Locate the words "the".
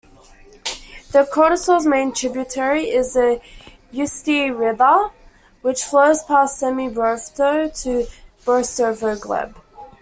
1.11-1.29, 3.13-3.39